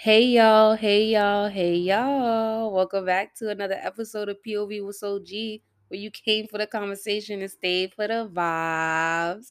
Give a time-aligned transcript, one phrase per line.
[0.00, 2.72] Hey y'all, hey y'all, hey y'all.
[2.72, 6.68] Welcome back to another episode of POV with Soul G, where you came for the
[6.68, 9.46] conversation and stayed for the vibes.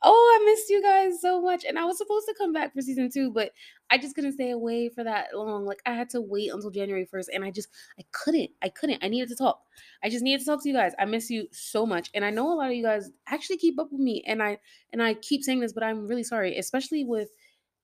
[0.00, 1.66] Oh, I missed you guys so much.
[1.68, 3.50] And I was supposed to come back for season two, but
[3.90, 5.66] I just couldn't stay away for that long.
[5.66, 8.52] Like I had to wait until January 1st, and I just I couldn't.
[8.62, 9.04] I couldn't.
[9.04, 9.60] I needed to talk.
[10.02, 10.94] I just needed to talk to you guys.
[10.98, 12.08] I miss you so much.
[12.14, 14.24] And I know a lot of you guys actually keep up with me.
[14.26, 14.60] And I
[14.94, 17.28] and I keep saying this, but I'm really sorry, especially with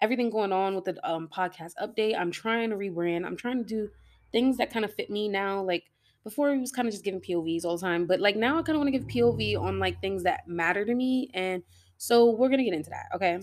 [0.01, 2.19] everything going on with the um, podcast update.
[2.19, 3.25] I'm trying to rebrand.
[3.25, 3.89] I'm trying to do
[4.33, 5.63] things that kind of fit me now.
[5.63, 5.85] Like
[6.25, 8.63] before, we was kind of just giving POVs all the time, but like now I
[8.63, 11.31] kind of want to give POV on like things that matter to me.
[11.35, 11.63] And
[11.97, 13.07] so we're gonna get into that.
[13.15, 13.39] Okay.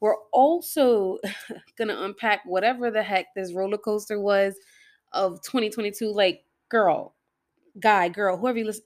[0.00, 1.18] We're also
[1.78, 4.54] gonna unpack whatever the heck this roller coaster was
[5.12, 6.12] of 2022.
[6.12, 7.14] Like, girl,
[7.80, 8.84] guy, girl, whoever you listen,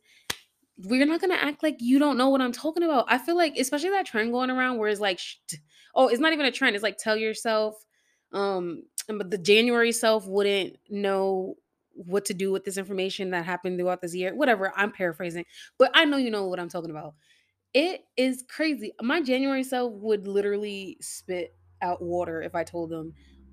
[0.85, 3.07] we're not gonna act like you don't know what I'm talking about.
[3.09, 5.37] I feel like, especially that trend going around where it's like, sh-
[5.99, 6.75] oh, it's not even a trend.
[6.77, 7.75] It's like tell yourself,
[8.33, 11.57] um, but the January self wouldn't know
[11.93, 14.35] what to do with this information that happened throughout this year.
[14.35, 15.45] Whatever, I'm paraphrasing,
[15.79, 17.15] but I know you know what I'm talking about.
[17.75, 18.93] It is crazy.
[19.03, 23.13] My January self would literally spit out water if I told them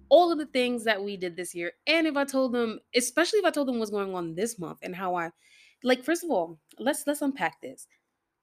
[0.10, 1.72] all of the things that we did this year.
[1.88, 4.80] And if I told them, especially if I told them what's going on this month
[4.84, 5.32] and how I
[5.84, 7.88] like first of all, let's let's unpack this.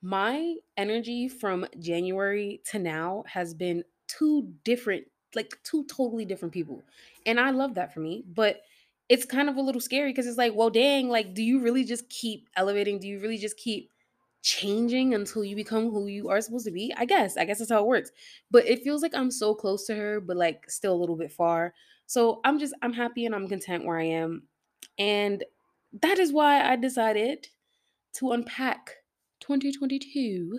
[0.02, 3.84] My energy from January to now has been
[4.18, 6.82] two different like two totally different people.
[7.24, 8.60] And I love that for me, but
[9.08, 11.84] it's kind of a little scary because it's like, well, dang, like, do you really
[11.84, 12.98] just keep elevating?
[12.98, 13.90] Do you really just keep
[14.42, 16.92] changing until you become who you are supposed to be.
[16.96, 17.36] I guess.
[17.36, 18.10] I guess that's how it works.
[18.50, 21.32] But it feels like I'm so close to her, but like still a little bit
[21.32, 21.72] far.
[22.06, 24.42] So I'm just I'm happy and I'm content where I am.
[24.98, 25.44] And
[26.02, 27.48] that is why I decided
[28.14, 28.96] to unpack
[29.40, 30.58] 2022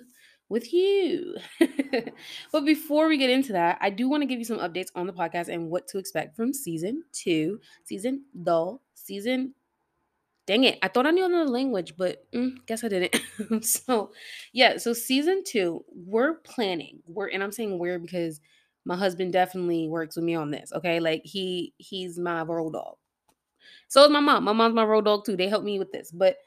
[0.54, 1.36] with you.
[2.52, 5.08] but before we get into that, I do want to give you some updates on
[5.08, 9.54] the podcast and what to expect from season two, season dull, season
[10.46, 10.78] Dang it.
[10.82, 13.16] I thought I knew another language, but mm, guess I didn't.
[13.66, 14.12] so,
[14.52, 17.02] yeah, so season 2, we're planning.
[17.08, 18.42] We're and I'm saying we're because
[18.84, 21.00] my husband definitely works with me on this, okay?
[21.00, 22.98] Like he he's my road dog.
[23.88, 24.44] So is my mom.
[24.44, 25.38] My mom's my road dog too.
[25.38, 26.12] They help me with this.
[26.12, 26.38] But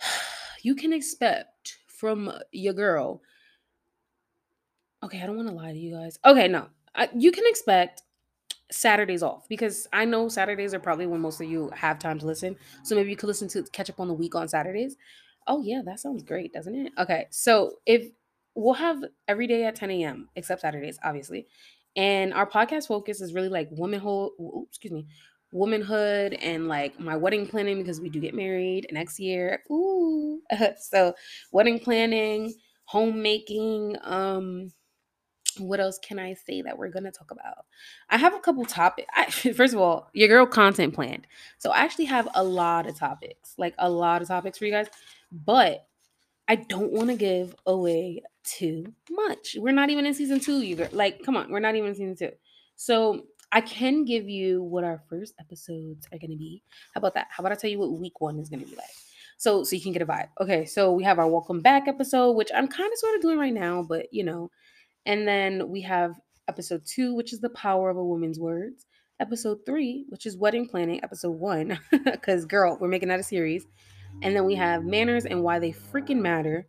[0.62, 1.59] you can expect
[2.00, 3.20] from uh, your girl.
[5.02, 6.18] Okay, I don't want to lie to you guys.
[6.24, 6.66] Okay, no.
[6.94, 8.02] I, you can expect
[8.72, 12.26] Saturdays off because I know Saturdays are probably when most of you have time to
[12.26, 12.56] listen.
[12.82, 14.96] So maybe you could listen to catch up on the week on Saturdays.
[15.46, 16.92] Oh yeah, that sounds great, doesn't it?
[16.98, 18.08] Okay, so if
[18.54, 20.28] we'll have every day at 10 a.m.
[20.36, 21.46] except Saturdays, obviously,
[21.96, 24.30] and our podcast focus is really like womanhood.
[24.68, 25.06] Excuse me,
[25.52, 29.62] womanhood and like my wedding planning because we do get married next year.
[29.70, 30.40] Ooh,
[30.80, 31.14] so
[31.52, 34.72] wedding planning, homemaking, um
[35.58, 37.66] what else can I say that we're gonna talk about?
[38.08, 39.08] I have a couple topics.
[39.56, 41.26] First of all, your girl content planned,
[41.58, 44.72] so I actually have a lot of topics, like a lot of topics for you
[44.72, 44.88] guys.
[45.32, 45.86] But
[46.48, 49.56] I don't want to give away too much.
[49.58, 50.92] We're not even in season two, you guys.
[50.92, 52.34] Like, come on, we're not even in season two.
[52.76, 56.62] So I can give you what our first episodes are gonna be.
[56.94, 57.28] How about that?
[57.30, 58.86] How about I tell you what week one is gonna be like?
[59.38, 60.28] So so you can get a vibe.
[60.40, 63.38] Okay, so we have our welcome back episode, which I'm kind of sort of doing
[63.38, 64.50] right now, but you know
[65.06, 66.14] and then we have
[66.48, 68.86] episode two, which is the power of a woman's words.
[69.18, 71.02] Episode three, which is wedding planning.
[71.02, 73.66] Episode one, because girl, we're making that a series.
[74.22, 76.66] And then we have manners and why they freaking matter.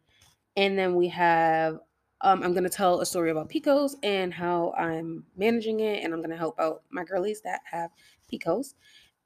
[0.58, 1.80] And then we have
[2.24, 6.22] um, I'm gonna tell a story about PCOS and how I'm managing it, and I'm
[6.22, 7.92] gonna help out my girlies that have
[8.32, 8.74] PCOS.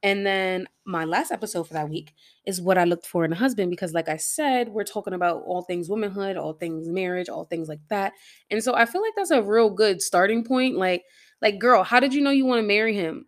[0.04, 2.14] And then my last episode for that week
[2.46, 5.42] is what I looked for in a husband because, like I said, we're talking about
[5.44, 8.14] all things womanhood, all things marriage, all things like that.
[8.52, 10.78] And so I feel like that's a real good starting point.
[10.78, 11.06] Like,
[11.42, 13.26] like, girl, how did you know you want to marry him?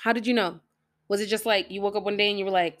[0.00, 0.60] How did you know?
[1.08, 2.80] Was it just like you woke up one day and you were like,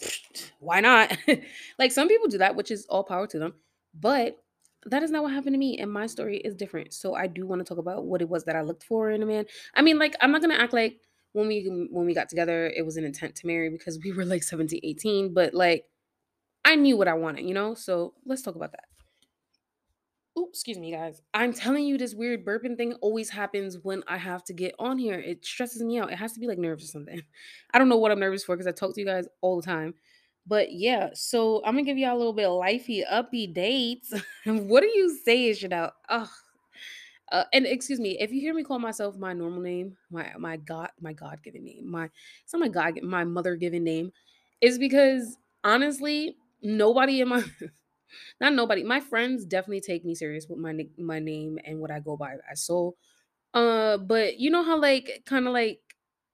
[0.60, 1.16] why not?
[1.78, 3.54] like some people do that, which is all power to them.
[3.98, 4.38] But
[4.86, 5.78] that is not what happened to me.
[5.78, 6.92] And my story is different.
[6.92, 9.22] So I do want to talk about what it was that I looked for in
[9.22, 9.46] a man.
[9.74, 11.00] I mean, like, I'm not gonna act like
[11.34, 14.24] when we when we got together it was an intent to marry because we were
[14.24, 15.84] like 17 18 but like
[16.64, 18.84] i knew what i wanted you know so let's talk about that
[20.38, 24.16] Ooh, excuse me guys i'm telling you this weird burping thing always happens when i
[24.16, 26.84] have to get on here it stresses me out it has to be like nerves
[26.84, 27.20] or something
[27.74, 29.66] i don't know what i'm nervous for because i talk to you guys all the
[29.66, 29.92] time
[30.46, 34.12] but yeah so i'm gonna give y'all a little bit of lifey uppy dates
[34.44, 35.92] what do you say Chanel?
[36.08, 36.30] oh
[37.32, 40.56] uh, and excuse me, if you hear me call myself my normal name, my my
[40.56, 42.04] God, my God given name, my
[42.44, 44.12] it's not my God, my mother given name,
[44.60, 47.42] is because honestly, nobody in my
[48.40, 51.98] not nobody, my friends definitely take me serious with my my name and what I
[51.98, 52.96] go by soul.
[53.54, 55.80] Uh, but you know how like kind of like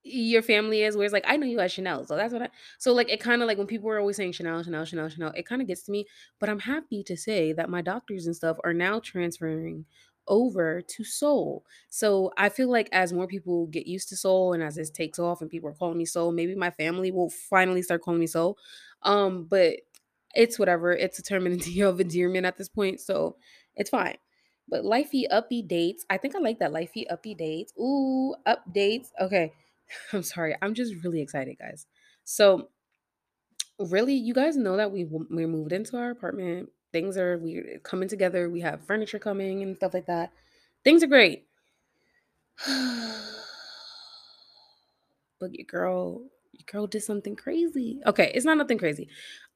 [0.02, 2.48] your family is, where it's like, I know you as Chanel, so that's what I
[2.78, 5.48] so, like, it kinda like when people are always saying Chanel, Chanel, Chanel, Chanel, it
[5.48, 6.06] kinda gets to me,
[6.38, 9.84] but I'm happy to say that my doctors and stuff are now transferring
[10.28, 11.64] over to Soul.
[11.88, 15.18] So, I feel like as more people get used to Soul and as this takes
[15.18, 18.26] off and people are calling me Soul, maybe my family will finally start calling me
[18.26, 18.58] Soul.
[19.02, 19.76] Um, but
[20.34, 20.92] it's whatever.
[20.92, 23.36] It's a terminity of endearment at this point, so
[23.76, 24.16] it's fine.
[24.68, 26.04] But lifey uppy dates.
[26.10, 27.72] I think I like that lifey uppy dates.
[27.78, 29.08] Ooh, updates.
[29.20, 29.52] Okay.
[30.12, 30.56] I'm sorry.
[30.62, 31.86] I'm just really excited, guys.
[32.24, 32.68] So,
[33.78, 36.70] really, you guys know that we we moved into our apartment.
[36.92, 38.50] Things are we coming together.
[38.50, 40.32] We have furniture coming and stuff like that.
[40.84, 41.46] Things are great.
[45.38, 46.22] but your girl,
[46.52, 48.00] your girl did something crazy.
[48.06, 49.08] Okay, it's not nothing crazy.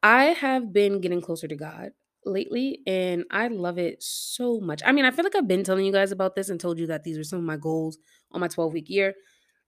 [0.03, 1.93] I have been getting closer to God
[2.27, 4.83] lately and I love it so much.
[4.85, 6.87] I mean, I feel like I've been telling you guys about this and told you
[6.87, 7.99] that these were some of my goals
[8.33, 9.15] on my 12 week year.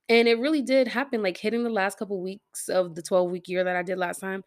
[0.08, 3.48] And it really did happen like hitting the last couple weeks of the 12 week
[3.48, 4.44] year that I did last time.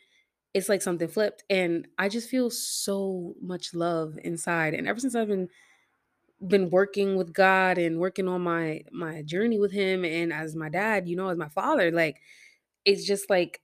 [0.53, 4.73] It's like something flipped and I just feel so much love inside.
[4.73, 5.49] And ever since I've been
[6.47, 10.69] been working with God and working on my my journey with him and as my
[10.69, 12.21] dad, you know, as my father, like
[12.85, 13.61] it's just like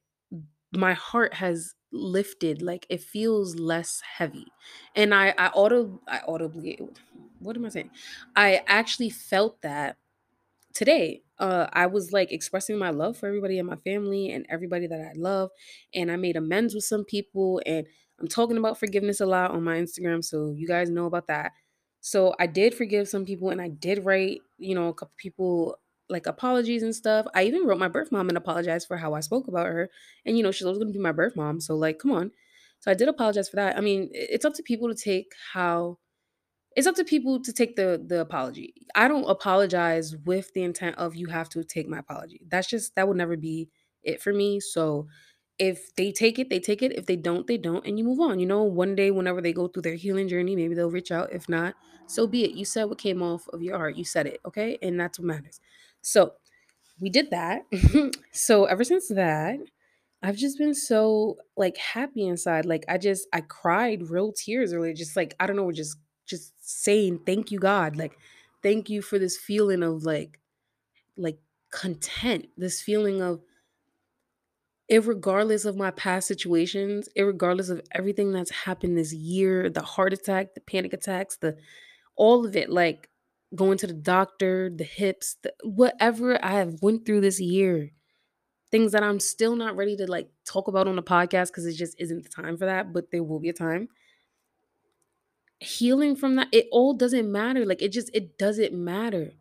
[0.73, 4.45] my heart has lifted like it feels less heavy
[4.95, 6.77] and i i auto i audibly
[7.39, 7.89] what am i saying
[8.35, 9.97] i actually felt that
[10.75, 14.85] today uh i was like expressing my love for everybody in my family and everybody
[14.85, 15.49] that i love
[15.93, 17.87] and i made amends with some people and
[18.19, 21.53] i'm talking about forgiveness a lot on my instagram so you guys know about that.
[22.01, 25.77] So i did forgive some people and i did write you know a couple people
[26.07, 27.25] like apologies and stuff.
[27.33, 29.89] I even wrote my birth mom and apologized for how i spoke about her
[30.25, 32.31] and you know she's always going to be my birth mom so like come on.
[32.81, 33.77] So i did apologize for that.
[33.77, 35.97] I mean it's up to people to take how
[36.75, 38.73] it's up to people to take the the apology.
[38.95, 42.41] I don't apologize with the intent of you have to take my apology.
[42.47, 43.69] That's just that would never be
[44.03, 44.59] it for me.
[44.59, 45.07] So
[45.57, 46.91] if they take it, they take it.
[46.93, 48.39] If they don't, they don't, and you move on.
[48.39, 51.31] You know, one day whenever they go through their healing journey, maybe they'll reach out.
[51.31, 51.75] If not,
[52.07, 52.51] so be it.
[52.51, 53.95] You said what came off of your heart.
[53.95, 54.77] You said it, okay?
[54.81, 55.61] And that's what matters.
[56.01, 56.33] So
[56.99, 57.63] we did that.
[58.31, 59.59] so ever since that,
[60.23, 64.93] I've just been so, like, happy inside, like, I just I cried real tears earlier,
[64.93, 68.17] just, like, I don't know, just just saying, "Thank you, God," like,
[68.63, 70.39] "Thank you for this feeling of, like
[71.17, 71.39] like,
[71.71, 73.41] content, this feeling of
[74.91, 80.53] irregardless of my past situations, irregardless of everything that's happened this year, the heart attack,
[80.53, 81.57] the panic attacks, the
[82.17, 83.09] all of it, like,
[83.55, 87.91] going to the doctor, the hips, the whatever I have went through this year,
[88.71, 91.73] things that I'm still not ready to like talk about on the podcast because it
[91.75, 93.89] just isn't the time for that, but there will be a time.
[95.59, 97.65] Healing from that, it all doesn't matter.
[97.65, 99.31] Like it just it doesn't matter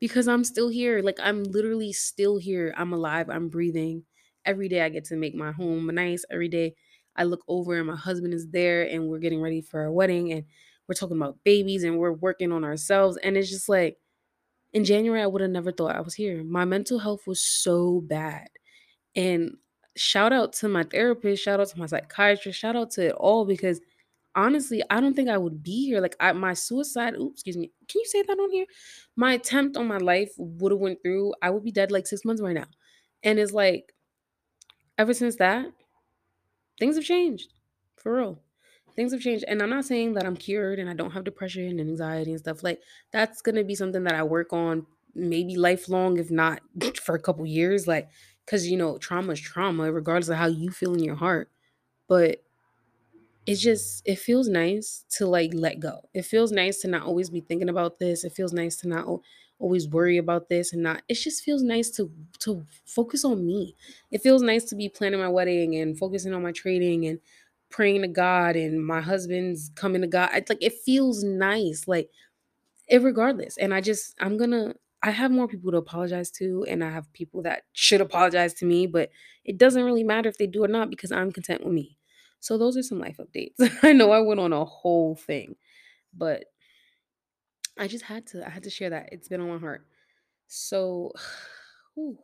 [0.00, 1.00] because I'm still here.
[1.02, 2.74] Like I'm literally still here.
[2.76, 3.30] I'm alive.
[3.30, 4.04] I'm breathing.
[4.44, 6.24] Every day I get to make my home nice.
[6.30, 6.74] Every day
[7.16, 10.32] I look over and my husband is there and we're getting ready for our wedding
[10.32, 10.44] and
[10.88, 13.98] we're talking about babies and we're working on ourselves and it's just like
[14.72, 16.42] in January I would have never thought I was here.
[16.44, 18.48] My mental health was so bad
[19.16, 19.56] and
[19.96, 23.44] shout out to my therapist, shout out to my psychiatrist, shout out to it all
[23.44, 23.80] because
[24.34, 26.00] honestly, I don't think I would be here.
[26.00, 27.70] Like I my suicide, oops, excuse me.
[27.88, 28.66] Can you say that on here?
[29.16, 31.34] My attempt on my life would have went through.
[31.42, 32.66] I would be dead like 6 months right now.
[33.22, 33.92] And it's like
[34.98, 35.66] ever since that,
[36.78, 37.52] things have changed.
[37.96, 38.40] For real.
[38.96, 39.44] Things have changed.
[39.46, 42.40] And I'm not saying that I'm cured and I don't have depression and anxiety and
[42.40, 42.62] stuff.
[42.62, 42.80] Like
[43.12, 46.60] that's to be something that I work on maybe lifelong if not
[47.02, 48.08] for a couple years like
[48.46, 51.50] cuz you know, trauma is trauma regardless of how you feel in your heart.
[52.08, 52.42] But
[53.46, 56.08] it's just it feels nice to like let go.
[56.14, 58.24] It feels nice to not always be thinking about this.
[58.24, 59.22] It feels nice to not al-
[59.58, 61.02] always worry about this and not.
[61.08, 63.76] It just feels nice to to focus on me.
[64.10, 67.20] It feels nice to be planning my wedding and focusing on my trading and
[67.70, 70.30] praying to God and my husband's coming to God.
[70.34, 71.88] It's like it feels nice.
[71.88, 72.10] Like
[72.88, 73.56] it regardless.
[73.58, 77.10] and I just I'm gonna I have more people to apologize to, and I have
[77.14, 79.10] people that should apologize to me, but
[79.46, 81.98] it doesn't really matter if they do or not because I'm content with me.
[82.40, 83.54] So those are some life updates.
[83.82, 85.56] I know I went on a whole thing,
[86.16, 86.44] but
[87.78, 89.10] I just had to I had to share that.
[89.12, 89.86] It's been on my heart.
[90.48, 91.12] So,
[91.94, 92.18] whew,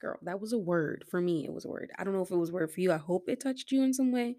[0.00, 1.44] girl, that was a word for me.
[1.44, 1.90] It was a word.
[1.98, 2.92] I don't know if it was a word for you.
[2.92, 4.36] I hope it touched you in some way,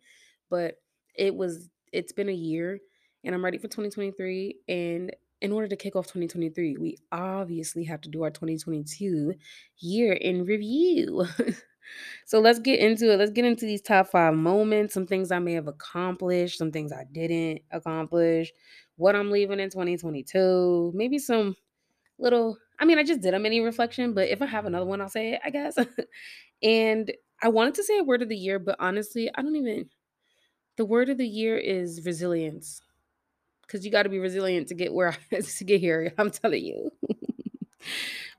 [0.49, 0.75] but
[1.15, 1.69] it was.
[1.91, 2.79] It's been a year,
[3.23, 4.55] and I'm ready for 2023.
[4.67, 9.33] And in order to kick off 2023, we obviously have to do our 2022
[9.77, 11.25] year in review.
[12.25, 13.17] so let's get into it.
[13.17, 16.91] Let's get into these top five moments, some things I may have accomplished, some things
[16.91, 18.51] I didn't accomplish,
[18.97, 21.55] what I'm leaving in 2022, maybe some
[22.19, 25.01] little I mean, I just did a mini reflection, but if I have another one,
[25.01, 25.77] I'll say it, I guess.
[26.63, 27.11] and
[27.41, 29.89] I wanted to say a word of the year, but honestly, I don't even
[30.77, 32.81] the word of the year is resilience.
[33.67, 36.13] Cause you gotta be resilient to get where I to get here.
[36.17, 36.91] I'm telling you.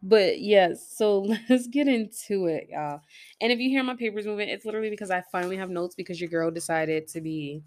[0.04, 3.00] but yes, so let's get into it, y'all.
[3.40, 6.20] And if you hear my papers moving, it's literally because I finally have notes because
[6.20, 7.62] your girl decided to be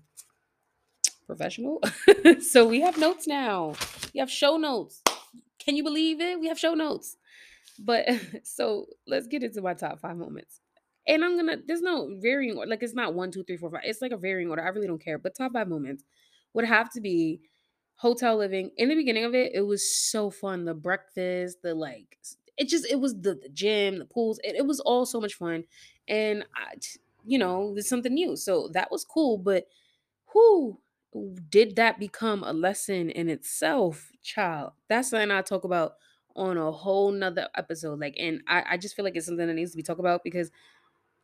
[1.25, 1.81] professional.
[2.39, 3.73] so we have notes now.
[4.13, 5.01] We have show notes.
[5.57, 6.39] Can you believe it?
[6.39, 7.17] We have show notes.
[7.79, 8.07] But
[8.43, 10.61] so let's get into my top five moments.
[11.07, 12.69] And I'm gonna there's no varying order.
[12.69, 13.81] Like it's not one, two, three, four, five.
[13.83, 14.63] It's like a varying order.
[14.63, 15.17] I really don't care.
[15.17, 16.03] But top five moments
[16.53, 17.41] would have to be
[17.97, 18.71] hotel living.
[18.77, 20.65] In the beginning of it, it was so fun.
[20.65, 22.17] The breakfast, the like
[22.57, 24.39] it just it was the, the gym, the pools.
[24.43, 25.65] It, it was all so much fun.
[26.07, 26.75] And I
[27.25, 28.35] you know, there's something new.
[28.35, 29.37] So that was cool.
[29.37, 29.67] But
[30.27, 30.79] who
[31.49, 34.71] did that become a lesson in itself, child?
[34.87, 35.95] That's something I talk about
[36.35, 37.99] on a whole nother episode.
[37.99, 40.23] Like, and I, I just feel like it's something that needs to be talked about
[40.23, 40.51] because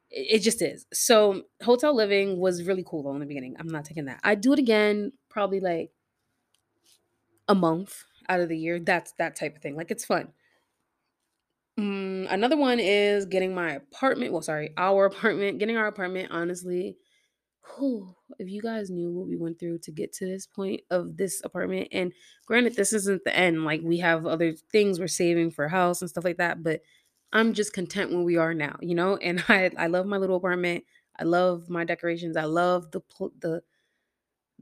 [0.09, 0.85] it just is.
[0.93, 3.55] So hotel living was really cool though in the beginning.
[3.59, 4.19] I'm not taking that.
[4.23, 5.91] I do it again, probably like
[7.47, 8.79] a month out of the year.
[8.79, 9.75] That's that type of thing.
[9.75, 10.33] Like it's fun.
[11.79, 14.31] Mm, another one is getting my apartment.
[14.31, 15.59] Well, sorry, our apartment.
[15.59, 16.29] Getting our apartment.
[16.31, 16.97] Honestly,
[17.77, 21.17] whew, if you guys knew what we went through to get to this point of
[21.17, 22.13] this apartment, and
[22.45, 23.65] granted, this isn't the end.
[23.65, 26.63] Like we have other things we're saving for house and stuff like that.
[26.63, 26.81] But
[27.33, 29.17] I'm just content where we are now, you know.
[29.17, 30.85] And I I love my little apartment.
[31.19, 32.37] I love my decorations.
[32.37, 33.01] I love the
[33.39, 33.61] the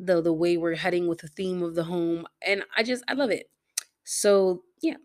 [0.02, 3.14] the the way we're heading with the theme of the home, and I just I
[3.14, 3.50] love it.
[4.04, 4.96] So yeah,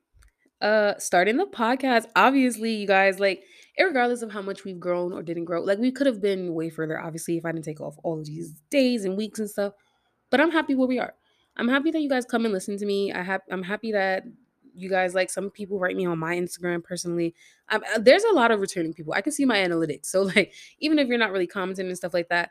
[0.60, 3.42] uh starting the podcast obviously you guys like
[3.78, 6.70] regardless of how much we've grown or didn't grow like we could have been way
[6.70, 9.74] further obviously if i didn't take off all of these days and weeks and stuff
[10.30, 11.14] but i'm happy where we are.
[11.58, 13.12] I'm happy that you guys come and listen to me.
[13.12, 14.24] I have i'm happy that
[14.74, 17.34] you guys like some people write me on my instagram personally.
[17.70, 19.14] Uh, there's a lot of returning people.
[19.14, 20.06] I can see my analytics.
[20.06, 22.50] So like even if you're not really commenting and stuff like that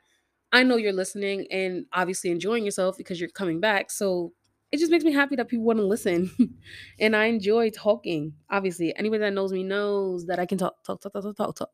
[0.55, 4.33] i know you're listening and obviously enjoying yourself because you're coming back so
[4.71, 6.29] it just makes me happy that people want to listen.
[6.99, 8.33] and I enjoy talking.
[8.49, 11.69] Obviously, anybody that knows me knows that I can talk, talk, talk, talk, talk, talk.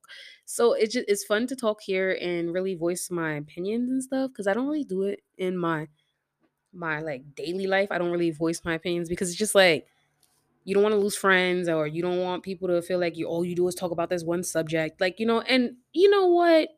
[0.45, 4.31] So it's just it's fun to talk here and really voice my opinions and stuff
[4.31, 5.87] because I don't really do it in my
[6.73, 7.87] my like daily life.
[7.91, 9.87] I don't really voice my opinions because it's just like
[10.63, 13.25] you don't want to lose friends or you don't want people to feel like you
[13.25, 15.01] all you do is talk about this one subject.
[15.01, 16.69] Like, you know, and you know what?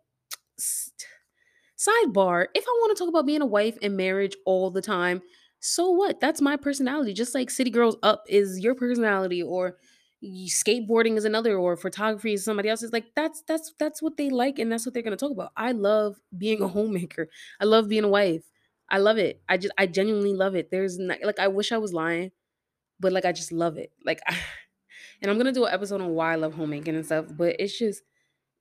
[1.88, 5.22] Sidebar, if I want to talk about being a wife and marriage all the time,
[5.60, 6.20] so what?
[6.20, 7.14] That's my personality.
[7.14, 9.78] Just like City Girls Up is your personality or
[10.24, 14.58] skateboarding is another or photography is somebody else's like that's that's that's what they like
[14.58, 15.52] and that's what they're going to talk about.
[15.58, 17.30] I love being a homemaker.
[17.60, 18.44] I love being a wife.
[18.90, 19.42] I love it.
[19.50, 20.70] I just I genuinely love it.
[20.72, 22.32] There's not, like I wish I was lying,
[23.00, 23.92] but like I just love it.
[24.06, 24.22] Like
[25.22, 27.56] and I'm going to do an episode on why I love homemaking and stuff, but
[27.60, 28.04] it's just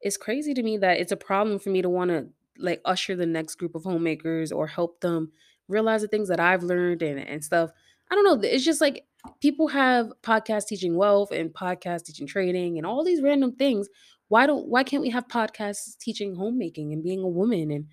[0.01, 3.17] it's crazy to me that it's a problem for me to want to like usher
[3.17, 5.33] the next group of homemakers or help them
[5.69, 7.71] realize the things that I've learned and, and stuff.
[8.11, 8.49] I don't know.
[8.49, 9.05] It's just like
[9.41, 13.89] people have podcasts teaching wealth and podcasts teaching trading and all these random things.
[14.29, 17.87] Why don't why can't we have podcasts teaching homemaking and being a woman and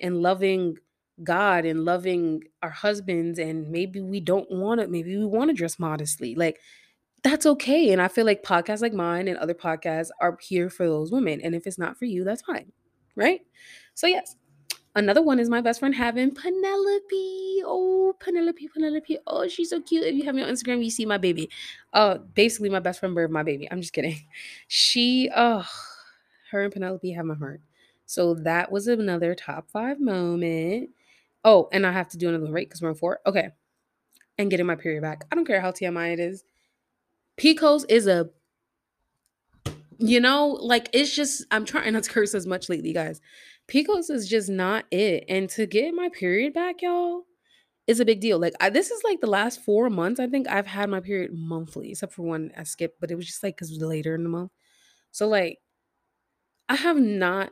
[0.00, 0.76] and loving
[1.24, 5.54] God and loving our husbands and maybe we don't want to maybe we want to
[5.54, 6.34] dress modestly.
[6.34, 6.60] Like
[7.24, 7.92] that's okay.
[7.92, 11.40] And I feel like podcasts like mine and other podcasts are here for those women.
[11.42, 12.72] And if it's not for you, that's fine.
[13.18, 13.40] Right?
[13.94, 14.36] So, yes.
[14.94, 17.62] Another one is my best friend having Penelope.
[17.64, 19.18] Oh, Penelope, Penelope.
[19.26, 20.04] Oh, she's so cute.
[20.04, 21.50] If you have me on Instagram, you see my baby.
[21.92, 23.70] Uh, basically my best friend birthed my baby.
[23.70, 24.18] I'm just kidding.
[24.68, 25.64] She, oh,
[26.50, 27.60] her and Penelope have my heart.
[28.06, 30.90] So that was another top five moment.
[31.44, 33.20] Oh, and I have to do another rate because we're on four.
[33.26, 33.50] Okay.
[34.38, 35.24] And getting my period back.
[35.30, 36.44] I don't care how TMI it is.
[37.36, 38.30] PCOS is a
[39.98, 43.20] you know, like it's just I'm trying not to curse as much lately, guys.
[43.68, 45.24] PCOS is just not it.
[45.28, 47.24] And to get my period back, y'all,
[47.86, 48.38] is a big deal.
[48.38, 50.20] Like I, this is like the last four months.
[50.20, 53.26] I think I've had my period monthly, except for one I skipped, but it was
[53.26, 54.52] just like because later in the month.
[55.12, 55.58] So like
[56.68, 57.50] I have not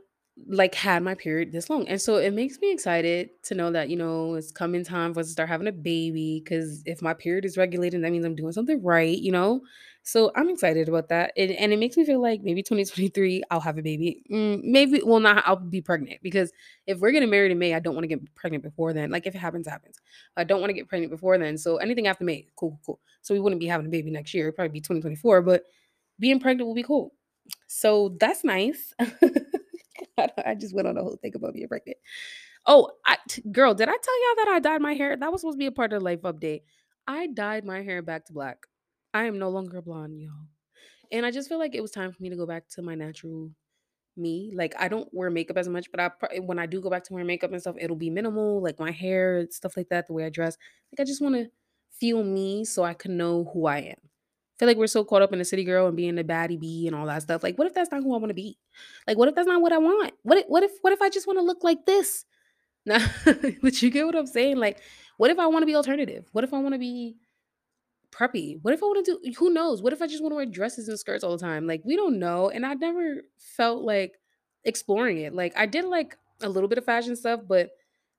[0.48, 1.88] like had my period this long.
[1.88, 5.20] And so it makes me excited to know that, you know, it's coming time for
[5.20, 6.42] us to start having a baby.
[6.46, 9.62] Cause if my period is regulated, that means I'm doing something right, you know?
[10.06, 11.32] So I'm excited about that.
[11.36, 14.22] And, it makes me feel like maybe 2023, I'll have a baby.
[14.30, 16.52] Mm, maybe, well, not, I'll be pregnant because
[16.86, 19.10] if we're getting married in May, I don't want to get pregnant before then.
[19.10, 19.98] Like if it happens, it happens.
[20.36, 21.58] I don't want to get pregnant before then.
[21.58, 23.00] So anything after May, cool, cool, cool.
[23.22, 24.44] So we wouldn't be having a baby next year.
[24.44, 25.64] It'd probably be 2024, but
[26.20, 27.12] being pregnant will be cool.
[27.66, 28.94] So that's nice.
[30.18, 31.98] I just went on a whole thing about being pregnant.
[32.64, 35.16] Oh, I, t- girl, did I tell y'all that I dyed my hair?
[35.16, 36.62] That was supposed to be a part of the life update.
[37.08, 38.58] I dyed my hair back to black.
[39.16, 40.48] I am no longer blonde, y'all.
[41.10, 42.94] And I just feel like it was time for me to go back to my
[42.94, 43.50] natural
[44.16, 44.52] me.
[44.54, 46.90] Like I don't wear makeup as much, but I pro- eh, when I do go
[46.90, 50.06] back to wearing makeup and stuff, it'll be minimal, like my hair, stuff like that,
[50.06, 50.56] the way I dress.
[50.92, 51.50] Like I just want to
[51.90, 53.96] feel me so I can know who I am.
[54.02, 56.60] I feel like we're so caught up in the city girl and being a baddie
[56.60, 57.42] bee and all that stuff.
[57.42, 58.58] Like, what if that's not who I want to be?
[59.06, 60.12] Like, what if that's not what I want?
[60.22, 62.24] What if, what if what if I just want to look like this?
[62.86, 63.00] Nah,
[63.62, 64.58] but you get what I'm saying?
[64.58, 64.80] Like,
[65.16, 66.28] what if I want to be alternative?
[66.32, 67.16] What if I want to be
[68.16, 68.58] preppy?
[68.62, 69.82] What if I want to do who knows?
[69.82, 71.66] What if I just want to wear dresses and skirts all the time?
[71.66, 72.50] Like we don't know.
[72.50, 74.18] And I never felt like
[74.64, 75.34] exploring it.
[75.34, 77.70] Like I did like a little bit of fashion stuff, but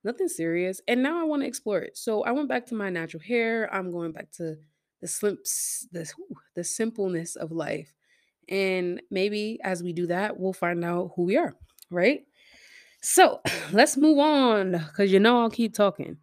[0.03, 0.81] nothing serious.
[0.87, 1.97] And now I want to explore it.
[1.97, 3.73] So I went back to my natural hair.
[3.73, 4.57] I'm going back to
[5.01, 6.11] the slimps, the
[6.55, 7.93] the simpleness of life.
[8.49, 11.55] And maybe as we do that, we'll find out who we are,
[11.89, 12.21] right?
[13.01, 16.17] So let's move on because you know I'll keep talking.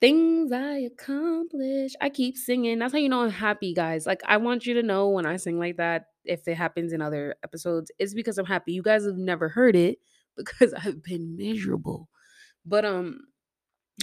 [0.00, 1.92] Things I accomplish.
[2.00, 2.78] I keep singing.
[2.78, 4.06] That's how you know I'm happy, guys.
[4.06, 7.00] Like I want you to know when I sing like that, if it happens in
[7.00, 8.72] other episodes, it's because I'm happy.
[8.72, 9.98] You guys have never heard it
[10.36, 12.08] because I've been miserable.
[12.66, 13.20] But um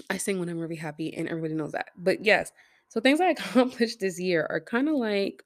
[0.10, 1.90] I sing when I'm really happy and everybody knows that.
[1.98, 2.52] But yes,
[2.88, 5.44] so things I accomplished this year are kind of like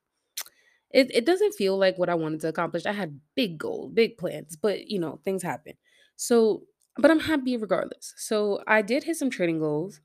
[0.91, 2.85] it, it doesn't feel like what I wanted to accomplish.
[2.85, 5.73] I had big goals, big plans, but you know, things happen.
[6.15, 6.63] So,
[6.97, 8.13] but I'm happy regardless.
[8.17, 9.99] So I did hit some trading goals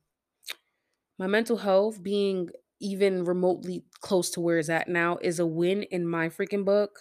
[1.20, 2.48] my mental health being
[2.80, 7.00] even remotely close to where it's at now is a win in my freaking book.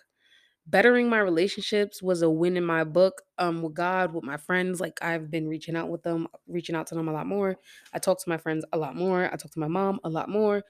[0.68, 3.22] Bettering my relationships was a win in my book.
[3.38, 6.86] Um, with God, with my friends, like I've been reaching out with them, reaching out
[6.88, 7.56] to them a lot more.
[7.94, 9.24] I talk to my friends a lot more.
[9.32, 10.64] I talk to my mom a lot more.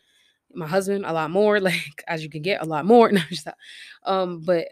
[0.54, 1.60] My husband a lot more.
[1.70, 3.12] Like as you can get, a lot more.
[4.04, 4.68] Um, but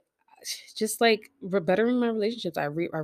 [0.76, 3.02] just like bettering my relationships, I re- I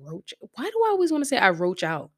[0.00, 0.32] roach.
[0.54, 2.12] Why do I always want to say I roach out?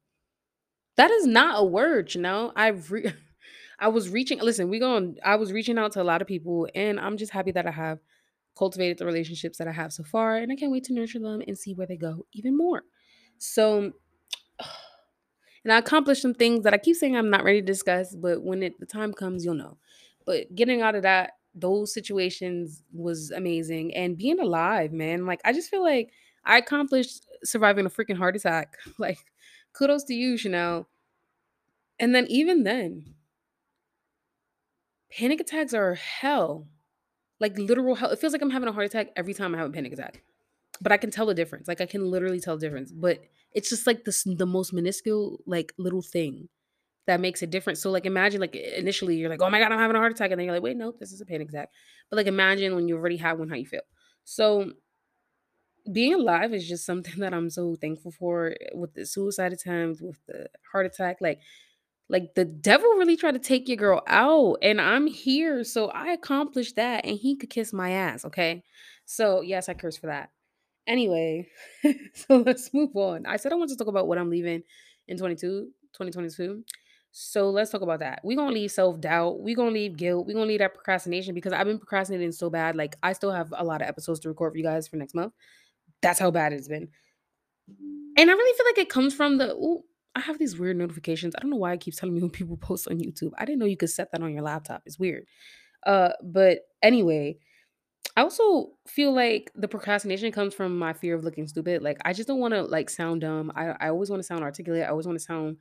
[0.97, 2.51] That is not a word, you know.
[2.55, 3.13] I re-
[3.79, 4.39] I was reaching.
[4.39, 5.17] Listen, we going.
[5.23, 7.71] I was reaching out to a lot of people, and I'm just happy that I
[7.71, 7.99] have
[8.57, 11.41] cultivated the relationships that I have so far, and I can't wait to nurture them
[11.47, 12.83] and see where they go even more.
[13.37, 13.93] So,
[15.63, 18.43] and I accomplished some things that I keep saying I'm not ready to discuss, but
[18.43, 19.77] when it the time comes, you'll know.
[20.25, 25.25] But getting out of that those situations was amazing, and being alive, man.
[25.25, 26.11] Like I just feel like
[26.45, 28.77] I accomplished surviving a freaking heart attack.
[28.99, 29.17] Like
[29.73, 30.87] kudos to you, Chanel
[32.01, 33.13] and then even then,
[35.11, 36.67] panic attacks are hell.
[37.39, 38.09] Like literal hell.
[38.09, 40.23] It feels like I'm having a heart attack every time I have a panic attack.
[40.81, 41.67] But I can tell the difference.
[41.67, 42.91] Like I can literally tell the difference.
[42.91, 43.19] But
[43.53, 46.49] it's just like this the most minuscule, like little thing
[47.05, 47.79] that makes a difference.
[47.79, 50.31] So like imagine like initially you're like, oh my god, I'm having a heart attack.
[50.31, 51.69] And then you're like, wait, no, this is a panic attack.
[52.09, 53.81] But like imagine when you already have one, how you feel.
[54.23, 54.71] So
[55.91, 60.01] being alive is just something that I'm so thankful for eh, with the suicide attempt,
[60.01, 61.17] with the heart attack.
[61.21, 61.39] Like
[62.11, 66.09] Like the devil really tried to take your girl out, and I'm here, so I
[66.09, 68.63] accomplished that, and he could kiss my ass, okay?
[69.05, 70.29] So yes, I curse for that.
[70.85, 71.47] Anyway,
[72.13, 73.25] so let's move on.
[73.25, 74.61] I said I want to talk about what I'm leaving
[75.07, 76.65] in 22, 2022.
[77.11, 78.19] So let's talk about that.
[78.25, 81.65] We're gonna leave self-doubt, we're gonna leave guilt, we're gonna leave that procrastination because I've
[81.65, 82.75] been procrastinating so bad.
[82.75, 85.15] Like I still have a lot of episodes to record for you guys for next
[85.15, 85.31] month.
[86.01, 86.89] That's how bad it's been.
[88.17, 89.83] And I really feel like it comes from the ooh,
[90.15, 91.35] I have these weird notifications.
[91.35, 93.31] I don't know why it keeps telling me when people post on YouTube.
[93.37, 94.83] I didn't know you could set that on your laptop.
[94.85, 95.25] It's weird.
[95.85, 97.37] Uh, but anyway,
[98.15, 101.81] I also feel like the procrastination comes from my fear of looking stupid.
[101.81, 103.51] Like I just don't want to like sound dumb.
[103.55, 104.83] I, I always want to sound articulate.
[104.83, 105.57] I always want to sound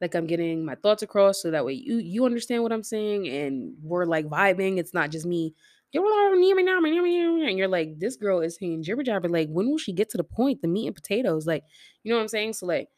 [0.00, 3.28] like I'm getting my thoughts across so that way you you understand what I'm saying
[3.28, 4.78] and we're like vibing.
[4.78, 5.54] It's not just me.
[5.94, 9.28] And you're like, this girl is saying jibber jabber.
[9.28, 10.62] Like, when will she get to the point?
[10.62, 11.46] The meat and potatoes.
[11.46, 11.64] Like,
[12.02, 12.54] you know what I'm saying?
[12.54, 12.88] So like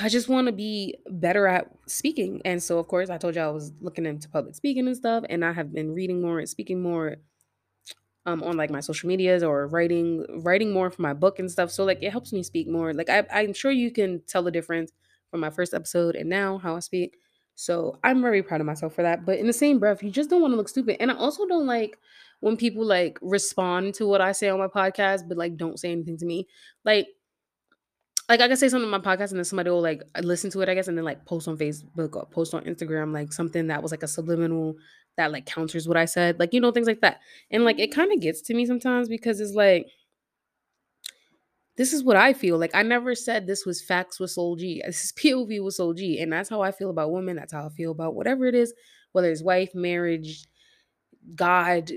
[0.00, 2.42] I just want to be better at speaking.
[2.44, 5.24] And so, of course, I told you I was looking into public speaking and stuff.
[5.28, 7.16] And I have been reading more and speaking more
[8.26, 11.70] um, on like my social medias or writing, writing more for my book and stuff.
[11.70, 12.92] So, like, it helps me speak more.
[12.92, 14.92] Like, I, I'm sure you can tell the difference
[15.30, 17.16] from my first episode and now how I speak.
[17.54, 19.24] So, I'm very proud of myself for that.
[19.24, 20.96] But in the same breath, you just don't want to look stupid.
[21.00, 21.98] And I also don't like
[22.40, 25.92] when people like respond to what I say on my podcast, but like don't say
[25.92, 26.48] anything to me.
[26.84, 27.06] Like,
[28.28, 30.60] like I can say something on my podcast and then somebody will like listen to
[30.62, 33.66] it, I guess, and then like post on Facebook or post on Instagram, like something
[33.66, 34.76] that was like a subliminal
[35.16, 37.20] that like counters what I said, like you know, things like that.
[37.50, 39.86] And like it kind of gets to me sometimes because it's like
[41.76, 42.58] this is what I feel.
[42.58, 44.80] Like I never said this was facts with Soul G.
[44.84, 46.20] This is POV with Soul G.
[46.20, 47.36] And that's how I feel about women.
[47.36, 48.72] That's how I feel about whatever it is,
[49.12, 50.46] whether it's wife, marriage,
[51.34, 51.90] God,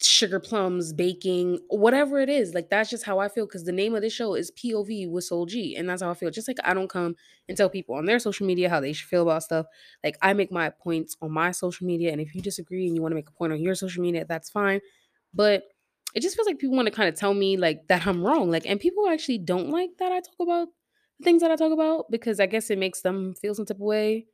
[0.00, 2.54] sugar plums, baking, whatever it is.
[2.54, 5.24] Like that's just how I feel because the name of this show is POV with
[5.24, 6.30] Soul G, and that's how I feel.
[6.30, 7.16] Just like I don't come
[7.48, 9.66] and tell people on their social media how they should feel about stuff.
[10.04, 13.02] Like I make my points on my social media, and if you disagree and you
[13.02, 14.80] want to make a point on your social media, that's fine.
[15.34, 15.64] But
[16.14, 18.50] it just feels like people want to kind of tell me like that I'm wrong.
[18.50, 20.68] Like, and people actually don't like that I talk about
[21.18, 23.76] the things that I talk about because I guess it makes them feel some type
[23.76, 24.26] of way,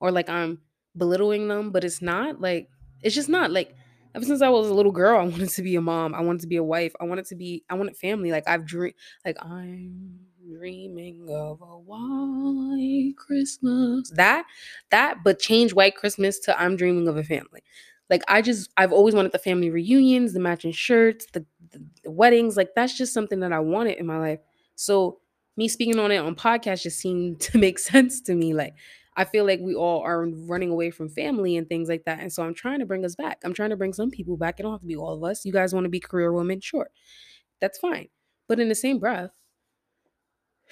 [0.00, 0.62] or like I'm
[0.96, 1.72] belittling them.
[1.72, 2.68] But it's not like
[3.02, 3.74] it's just not like
[4.14, 6.14] ever since I was a little girl, I wanted to be a mom.
[6.14, 6.92] I wanted to be a wife.
[7.00, 7.64] I wanted to be.
[7.70, 8.30] I wanted family.
[8.30, 8.94] Like I've dreamed.
[9.24, 10.18] Like I'm
[10.58, 14.10] dreaming of a white Christmas.
[14.10, 14.44] That
[14.90, 17.62] that, but change white Christmas to I'm dreaming of a family.
[18.08, 22.10] Like I just I've always wanted the family reunions, the matching shirts, the, the, the
[22.10, 22.56] weddings.
[22.56, 24.40] Like that's just something that I wanted in my life.
[24.74, 25.20] So
[25.56, 28.54] me speaking on it on podcast just seemed to make sense to me.
[28.54, 28.74] Like
[29.16, 32.20] I feel like we all are running away from family and things like that.
[32.20, 33.40] And so I'm trying to bring us back.
[33.44, 34.58] I'm trying to bring some people back.
[34.58, 35.44] It don't have to be all of us.
[35.44, 36.60] You guys want to be career women?
[36.60, 36.90] Sure.
[37.60, 38.08] That's fine.
[38.48, 39.32] But in the same breath,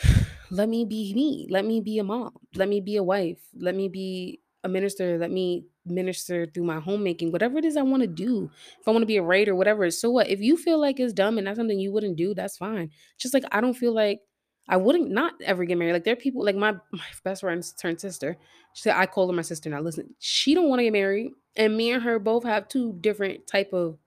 [0.50, 1.46] let me be me.
[1.50, 2.36] Let me be a mom.
[2.54, 3.40] Let me be a wife.
[3.54, 5.18] Let me be a minister.
[5.18, 8.50] Let me minister through my homemaking, whatever it is I want to do.
[8.80, 9.90] If I want to be a writer, whatever.
[9.90, 10.28] So what?
[10.28, 12.90] If you feel like it's dumb and that's something you wouldn't do, that's fine.
[13.18, 14.20] Just like I don't feel like
[14.68, 15.94] I wouldn't not ever get married.
[15.94, 18.36] Like there are people like my my best friend's turned sister.
[18.74, 19.80] She said I call her my sister now.
[19.80, 23.46] Listen, she don't want to get married, and me and her both have two different
[23.46, 23.98] type of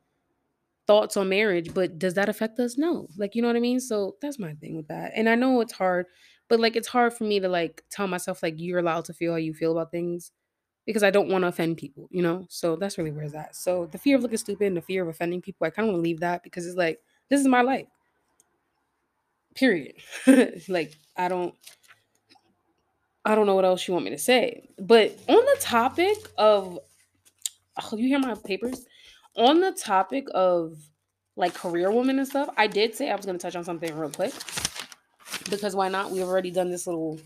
[0.88, 1.74] thoughts on marriage.
[1.74, 2.78] But does that affect us?
[2.78, 3.08] No.
[3.18, 3.80] Like you know what I mean.
[3.80, 5.14] So that's my thing with that.
[5.16, 6.06] And I know it's hard,
[6.48, 9.34] but like it's hard for me to like tell myself like you're allowed to feel
[9.34, 10.32] how you feel about things
[10.86, 12.08] because I don't want to offend people.
[12.12, 12.46] You know.
[12.50, 13.56] So that's really where it's at.
[13.56, 15.94] So the fear of looking stupid and the fear of offending people, I kind of
[15.94, 17.88] want to leave that because it's like this is my life
[19.56, 19.96] period.
[20.68, 21.54] Like i don't
[23.26, 26.80] i don't know what else you want me to say but on the topic of
[27.84, 28.86] oh, you hear my papers?
[29.36, 30.78] On the topic of
[31.36, 33.96] like career women and stuff i did say i was going to touch on something
[33.96, 34.34] real quick
[35.50, 36.12] because why not?
[36.12, 37.20] We've already done this little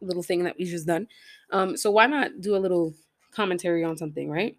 [0.00, 1.06] little thing that we just done.
[1.50, 2.94] Um so why not do a little
[3.32, 4.56] commentary on something right?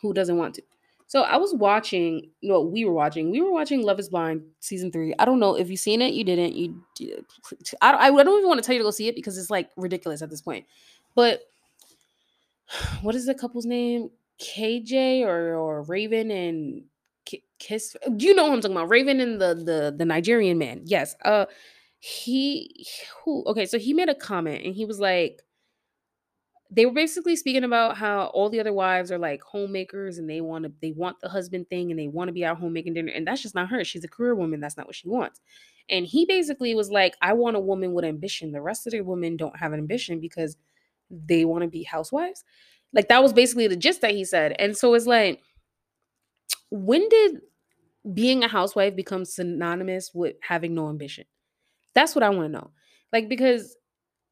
[0.00, 0.62] Who doesn't want to
[1.08, 3.30] so I was watching, no, we were watching.
[3.30, 5.14] We were watching Love Is Blind season three.
[5.18, 6.12] I don't know if you've seen it.
[6.12, 6.54] You didn't.
[6.54, 7.24] You, did.
[7.80, 9.70] I, I don't even want to tell you to go see it because it's like
[9.78, 10.66] ridiculous at this point.
[11.14, 11.40] But
[13.00, 14.10] what is the couple's name?
[14.38, 16.84] KJ or or Raven and
[17.58, 17.96] Kiss.
[18.16, 18.90] Do you know what I'm talking about?
[18.90, 20.82] Raven and the the the Nigerian man.
[20.84, 21.16] Yes.
[21.24, 21.46] Uh,
[22.00, 22.86] he
[23.24, 23.44] who?
[23.46, 25.40] Okay, so he made a comment and he was like
[26.70, 30.40] they were basically speaking about how all the other wives are like homemakers and they
[30.40, 32.94] want to they want the husband thing and they want to be out home making
[32.94, 35.40] dinner and that's just not her she's a career woman that's not what she wants.
[35.90, 39.00] And he basically was like i want a woman with ambition the rest of the
[39.00, 40.56] women don't have an ambition because
[41.10, 42.44] they want to be housewives.
[42.92, 45.40] Like that was basically the gist that he said and so it's like
[46.70, 47.40] when did
[48.12, 51.24] being a housewife become synonymous with having no ambition?
[51.94, 52.70] That's what i want to know.
[53.10, 53.74] Like because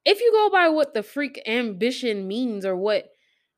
[0.06, 3.10] if you go by what the freak ambition means or what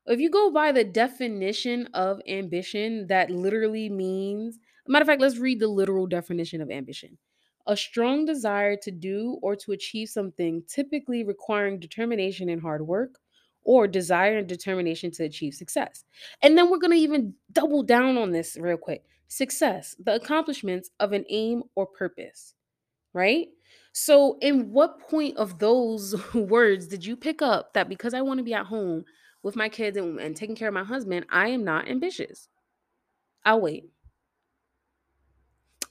[0.07, 5.37] if you go by the definition of ambition that literally means matter of fact let's
[5.37, 7.17] read the literal definition of ambition.
[7.67, 13.19] A strong desire to do or to achieve something typically requiring determination and hard work
[13.63, 16.03] or desire and determination to achieve success.
[16.41, 19.03] And then we're going to even double down on this real quick.
[19.27, 22.55] Success the accomplishments of an aim or purpose
[23.13, 23.49] right
[23.91, 28.37] so, in what point of those words did you pick up that because I want
[28.39, 29.05] to be at home
[29.43, 32.47] with my kids and, and taking care of my husband, I am not ambitious?
[33.45, 33.89] I'll wait.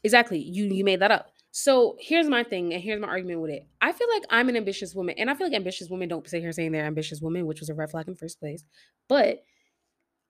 [0.05, 0.39] Exactly.
[0.39, 1.33] You you made that up.
[1.51, 3.67] So here's my thing, and here's my argument with it.
[3.81, 6.41] I feel like I'm an ambitious woman, and I feel like ambitious women don't sit
[6.41, 8.65] here saying they're ambitious women, which was a red flag in first place.
[9.09, 9.43] But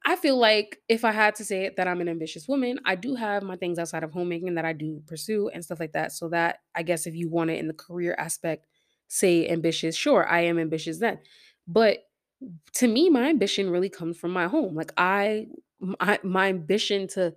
[0.09, 2.95] I feel like if I had to say it, that I'm an ambitious woman, I
[2.95, 6.13] do have my things outside of homemaking that I do pursue and stuff like that.
[6.13, 8.65] So that I guess if you want it in the career aspect,
[9.09, 11.19] say ambitious, sure, I am ambitious then.
[11.67, 12.09] But
[12.77, 14.75] to me, my ambition really comes from my home.
[14.75, 17.35] Like I, my, my ambition to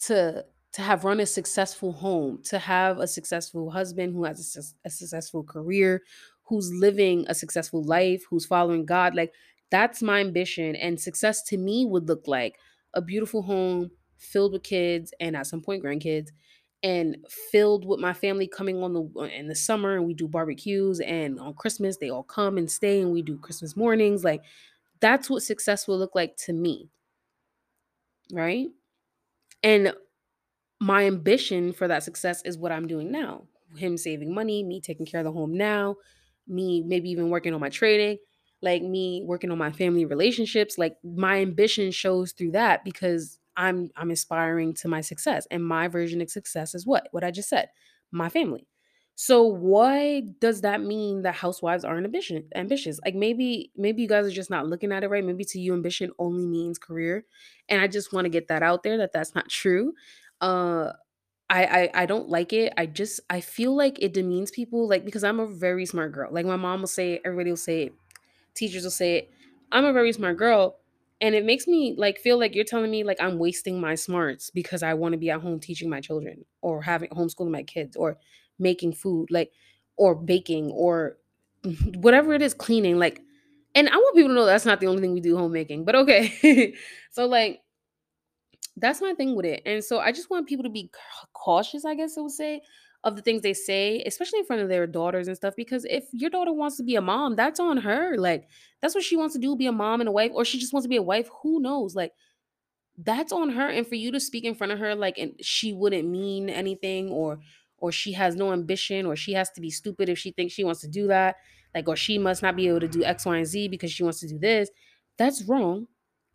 [0.00, 4.88] to to have run a successful home, to have a successful husband who has a,
[4.88, 6.02] a successful career,
[6.42, 9.14] who's living a successful life, who's following God.
[9.14, 9.32] Like
[9.70, 10.76] that's my ambition.
[10.76, 12.58] And success to me would look like
[12.94, 16.28] a beautiful home filled with kids and at some point grandkids
[16.82, 17.16] and
[17.50, 21.00] filled with my family coming on the uh, in the summer and we do barbecues
[21.00, 24.42] and on Christmas they all come and stay and we do Christmas mornings like
[25.00, 26.88] that's what success will look like to me.
[28.32, 28.68] Right?
[29.62, 29.94] And
[30.80, 33.44] my ambition for that success is what I'm doing now.
[33.76, 35.96] Him saving money me taking care of the home now
[36.46, 38.18] me maybe even working on my trading
[38.64, 43.90] like me working on my family relationships like my ambition shows through that because I'm
[43.96, 45.46] I'm aspiring to my success.
[45.50, 47.08] And my version of success is what?
[47.12, 47.70] What I just said.
[48.10, 48.66] My family.
[49.16, 52.98] So why does that mean that housewives aren't ambition ambitious?
[53.04, 55.24] Like maybe maybe you guys are just not looking at it right.
[55.24, 57.24] Maybe to you ambition only means career.
[57.68, 59.94] And I just want to get that out there that that's not true.
[60.40, 60.92] Uh
[61.50, 62.72] I, I I don't like it.
[62.76, 66.30] I just I feel like it demeans people like because I'm a very smart girl.
[66.32, 67.90] Like my mom will say everybody will say
[68.54, 69.30] teachers will say it.
[69.72, 70.76] I'm a very smart girl
[71.20, 74.50] and it makes me like feel like you're telling me like I'm wasting my smarts
[74.50, 77.96] because I want to be at home teaching my children or having homeschooling my kids
[77.96, 78.18] or
[78.58, 79.50] making food like
[79.96, 81.16] or baking or
[81.94, 83.20] whatever it is cleaning like
[83.74, 85.84] and I want people to know that's not the only thing we do homemaking.
[85.84, 86.74] But okay.
[87.10, 87.60] so like
[88.76, 89.62] that's my thing with it.
[89.66, 90.90] And so I just want people to be
[91.32, 92.60] cautious, I guess I would say,
[93.04, 95.54] of the things they say, especially in front of their daughters and stuff.
[95.56, 98.16] Because if your daughter wants to be a mom, that's on her.
[98.16, 98.48] Like,
[98.82, 100.72] that's what she wants to do, be a mom and a wife, or she just
[100.72, 101.28] wants to be a wife.
[101.42, 101.94] Who knows?
[101.94, 102.12] Like,
[102.98, 105.72] that's on her and for you to speak in front of her like and she
[105.72, 107.40] wouldn't mean anything or
[107.78, 110.64] or she has no ambition or she has to be stupid if she thinks she
[110.64, 111.36] wants to do that
[111.74, 114.04] like or she must not be able to do x y and z because she
[114.04, 114.70] wants to do this
[115.18, 115.86] that's wrong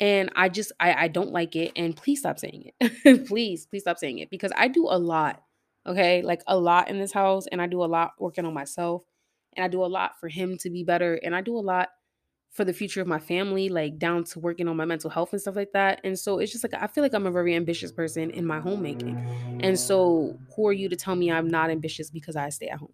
[0.01, 3.81] and i just i i don't like it and please stop saying it please please
[3.81, 5.41] stop saying it because i do a lot
[5.89, 9.03] okay like a lot in this house and i do a lot working on myself
[9.55, 11.89] and i do a lot for him to be better and i do a lot
[12.51, 15.41] for the future of my family, like down to working on my mental health and
[15.41, 16.01] stuff like that.
[16.03, 18.59] And so it's just like I feel like I'm a very ambitious person in my
[18.59, 19.19] homemaking.
[19.59, 22.79] And so who are you to tell me I'm not ambitious because I stay at
[22.79, 22.93] home?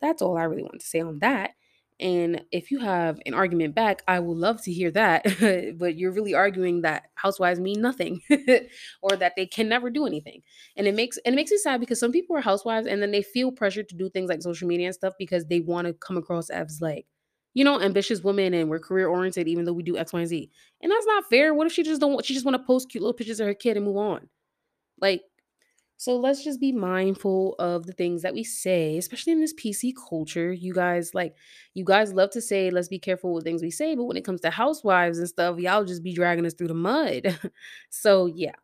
[0.00, 1.52] That's all I really want to say on that.
[2.00, 5.24] And if you have an argument back, I would love to hear that.
[5.78, 8.20] but you're really arguing that housewives mean nothing
[9.02, 10.42] or that they can never do anything.
[10.76, 13.10] And it makes and it makes me sad because some people are housewives and then
[13.10, 15.92] they feel pressure to do things like social media and stuff because they want to
[15.94, 17.06] come across as like,
[17.54, 20.28] you know, ambitious women and we're career oriented even though we do X, Y, and
[20.28, 20.50] Z.
[20.82, 21.52] And that's not fair.
[21.52, 23.46] What if she just don't want she just want to post cute little pictures of
[23.46, 24.28] her kid and move on?
[25.00, 25.22] Like
[26.00, 29.92] so let's just be mindful of the things that we say, especially in this PC
[30.08, 30.52] culture.
[30.52, 31.34] You guys like
[31.74, 34.24] you guys love to say let's be careful with things we say, but when it
[34.24, 37.36] comes to housewives and stuff, y'all just be dragging us through the mud.
[37.90, 38.54] so yeah,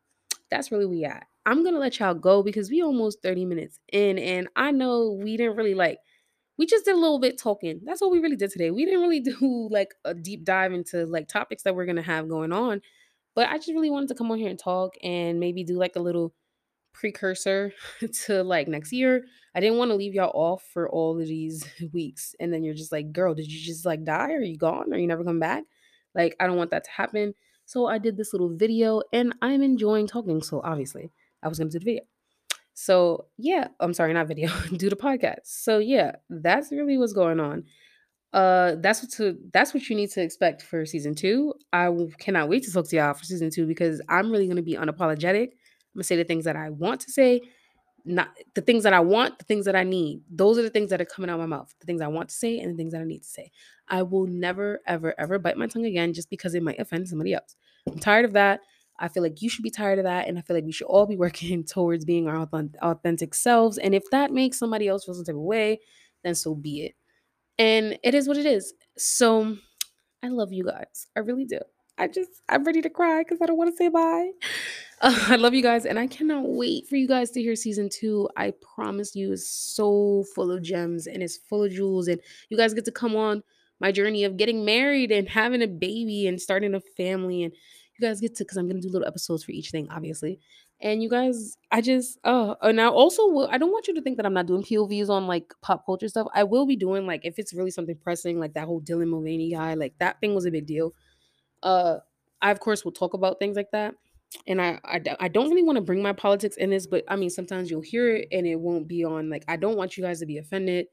[0.48, 1.26] that's really we at.
[1.44, 5.36] I'm gonna let y'all go because we almost 30 minutes in, and I know we
[5.36, 5.98] didn't really like
[6.56, 7.80] we just did a little bit talking.
[7.84, 8.70] That's what we really did today.
[8.70, 12.28] We didn't really do like a deep dive into like topics that we're gonna have
[12.28, 12.80] going on.
[13.34, 15.96] But I just really wanted to come on here and talk and maybe do like
[15.96, 16.32] a little
[16.94, 17.72] precursor
[18.24, 19.24] to like next year.
[19.54, 22.35] I didn't want to leave y'all off for all of these weeks.
[22.40, 24.33] And then you're just like, girl, did you just like die?
[24.33, 24.92] Are you gone?
[24.92, 25.64] Are you never come back?
[26.14, 27.35] Like, I don't want that to happen.
[27.66, 30.42] So I did this little video and I'm enjoying talking.
[30.42, 32.04] So obviously, I was going to do the video.
[32.74, 35.44] So yeah, I'm sorry, not video, do the podcast.
[35.44, 37.64] So yeah, that's really what's going on.
[38.33, 41.54] Uh, that's what to that's what you need to expect for season two.
[41.72, 44.74] I cannot wait to talk to y'all for season two because I'm really gonna be
[44.74, 45.50] unapologetic.
[45.94, 47.40] I'm gonna say the things that I want to say,
[48.04, 50.22] not the things that I want, the things that I need.
[50.30, 51.72] Those are the things that are coming out of my mouth.
[51.80, 53.50] The things I want to say and the things that I need to say.
[53.88, 57.33] I will never, ever, ever bite my tongue again just because it might offend somebody
[57.33, 57.57] else.
[57.87, 58.61] I'm tired of that.
[58.98, 60.28] I feel like you should be tired of that.
[60.28, 62.48] And I feel like we should all be working towards being our
[62.83, 63.78] authentic selves.
[63.78, 65.80] And if that makes somebody else feel some type of way,
[66.22, 66.94] then so be it.
[67.59, 68.74] And it is what it is.
[68.98, 69.57] So
[70.22, 71.07] I love you guys.
[71.16, 71.61] I really do.
[71.96, 74.30] I just, I'm ready to cry because I don't want to say bye.
[75.00, 77.88] Uh, I love you guys, and I cannot wait for you guys to hear season
[77.88, 78.28] two.
[78.37, 82.57] I promise you, it's so full of gems and it's full of jewels, and you
[82.57, 83.42] guys get to come on
[83.80, 87.52] my journey of getting married and having a baby and starting a family, and
[87.98, 90.40] you guys get to because I'm gonna do little episodes for each thing, obviously.
[90.80, 93.46] And you guys, I just, uh, and I also.
[93.46, 96.09] I don't want you to think that I'm not doing POVs on like pop culture
[96.09, 96.26] stuff.
[96.35, 99.52] I will be doing like if it's really something pressing, like that whole Dylan Mulvaney
[99.52, 100.92] guy, like that thing was a big deal
[101.64, 101.98] uh,
[102.40, 103.94] I of course will talk about things like that.
[104.46, 107.31] And I I don't really want to bring my politics in this, but I mean,
[107.31, 109.31] sometimes you'll hear it and it won't be on.
[109.31, 110.87] Like, I don't want you guys to be offended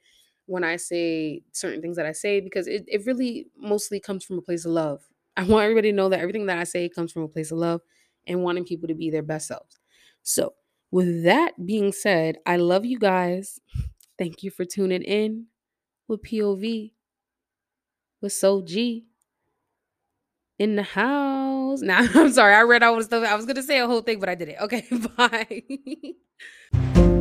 [0.46, 4.38] when I say certain things that I say because it, it really mostly comes from
[4.38, 5.02] a place of love.
[5.38, 7.58] I want everybody to know that everything that I say comes from a place of
[7.58, 7.82] love
[8.28, 9.80] and wanting people to be their best selves.
[10.24, 10.54] So,
[10.92, 13.60] with that being said, I love you guys.
[14.20, 15.48] Thank you for tuning in
[16.08, 16.92] with POV
[18.22, 19.08] with Soul G
[20.62, 21.82] in the house.
[21.82, 22.54] Now, I'm sorry.
[22.54, 23.24] I read all the stuff.
[23.26, 24.58] I was going to say a whole thing, but I did it.
[24.60, 24.86] Okay,
[25.18, 25.64] bye.